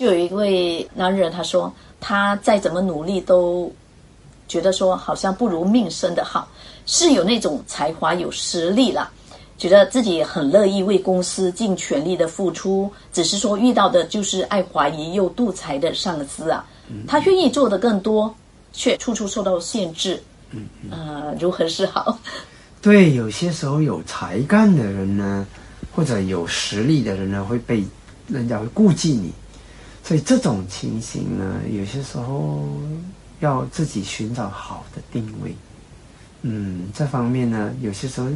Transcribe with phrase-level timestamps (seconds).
[0.00, 3.70] 就有一位男人，他说他再怎么努力都
[4.48, 6.50] 觉得说好像不如命生的好，
[6.86, 9.10] 是有那种才华、有实力了，
[9.58, 16.64] 觉得自己很乐意为公司尽全力的付出，只是说遇到的就是爱怀疑又妒才的上司啊，
[17.06, 18.34] 他愿意做的更多，
[18.72, 20.18] 却处处受到限制。
[20.52, 22.18] 嗯，呃，如何是好？
[22.80, 25.46] 对，有些时候有才干的人呢，
[25.94, 27.84] 或者有实力的人呢，会被
[28.28, 29.30] 人家会顾忌你，
[30.10, 32.64] 所以这种情形呢，有些时候
[33.38, 35.54] 要自己寻找好的定位。
[36.42, 38.26] 嗯，这方面呢，有些时候，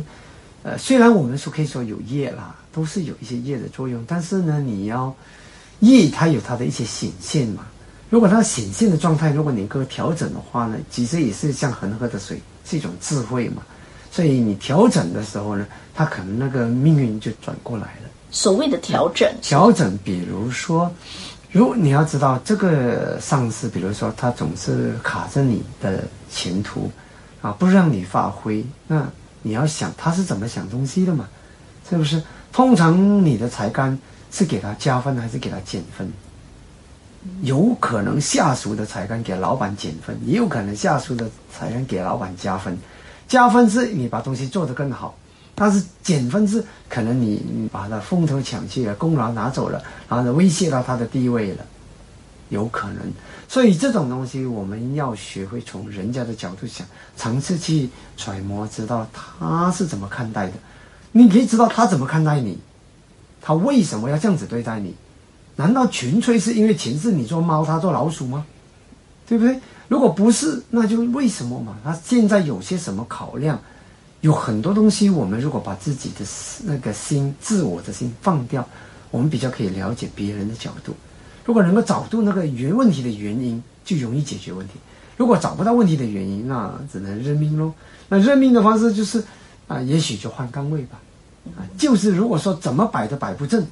[0.63, 5.13] 呃，虽然我们说可以说有业啦，都是有一些业的作用，但是呢，你要
[5.81, 7.67] 业它有它的一些显现嘛。
[8.09, 13.63] 如果它显现的状态，如果你够调整的话呢，其实也是像恒河的水，是一种智慧嘛。
[14.13, 18.11] 所以你调整的时候呢，它可能那个命运就转过来了。
[18.31, 20.91] 所谓的调整，调整，比如说，
[21.55, 26.91] 如果你要知道这个上司，比如说他总是卡着你的前途，
[27.41, 29.07] 啊，不让你发挥，那
[29.41, 31.29] 你要想他是怎么想东西的嘛？
[31.89, 32.21] 是不是？
[32.53, 33.97] 通常你的才干
[34.33, 36.13] 是给他加分还是给他减分？
[37.43, 42.77] 有可能下属的才干给老板减分，也有可能下属的才干给老板加分。
[43.29, 45.17] 加分是你把东西做得更好，
[45.55, 51.65] 但是减分是可能你你把他风头抢去了，功劳拿走了，然后威胁到他的地位了，
[52.49, 52.99] 有可能。
[53.47, 60.55] 所以这种东西我们要学会从人家的角度想，尝试去揣摩，知道他是怎么看待的。
[61.13, 62.59] 你可以知道他怎么看待你，
[63.41, 64.95] 他为什么要这样子对待你。
[65.57, 68.45] 难道纯粹是因为前世你做猫，他做老鼠吗？
[69.29, 69.61] 对不对？
[69.87, 71.77] 如果不是，那就为什么嘛？
[71.85, 73.61] 他现在有些什么考量？
[74.25, 76.25] 有很多东西，我们如果把自己的
[76.65, 78.67] 那个心、自我的心放掉，
[79.11, 80.95] 我们比较可以了解别人的角度。
[81.45, 84.77] 如果能够找到那个原问题的原因，就容易解决问题。
[85.19, 87.71] 如果找不到问题的原因，那只能认命喽。
[88.09, 89.23] 那认命的方式就是
[89.69, 90.99] 啊，也许就换岗位吧。
[91.59, 93.63] 啊，就是如果说怎么摆都摆不正。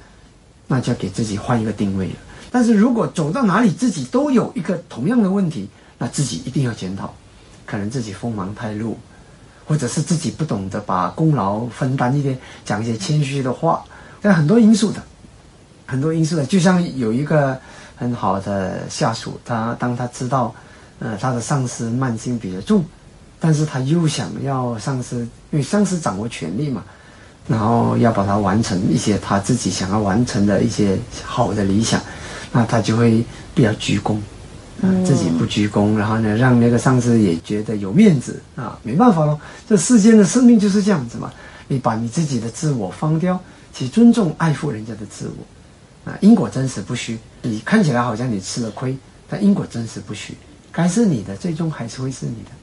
[0.67, 2.15] 那就要给自己换一个定位了。
[2.49, 5.67] 但是如果走到哪里自己都有一个同样的问题，
[5.97, 7.13] 那自己一定要检讨，
[7.65, 8.97] 可能自己锋芒太露，
[9.65, 13.83] 或者是自己不懂得把功劳分担一点，讲一些谦虚的话，
[14.21, 15.01] 这很多因素的，
[15.85, 16.45] 很多因素的。
[16.45, 17.57] 就像有一个
[17.95, 20.53] 很好的下属，他当他知道，
[20.99, 22.83] 呃，他的上司慢性比较重，
[23.39, 26.83] 但是他又想要上司，因为上司掌握权力嘛。
[27.45, 31.99] 然后要把它完成一些他自己想要完成的一些好的理想，
[32.53, 33.21] 那他就会
[33.53, 34.17] 比较鞠躬，
[34.83, 41.31] 啊，自己不鞠躬，然后呢，让那个上司也觉得有面子啊，没办法喽，这世间的生命就是这样子嘛，
[41.69, 43.39] 你把你自己的自我放掉，
[43.73, 48.97] 去尊重爱护人家的自我，啊，因果真实不虚，你看起来好像你吃了亏，
[49.29, 50.33] 但因果真实不虚，
[50.69, 52.62] 该是你的，最终还是会是你的。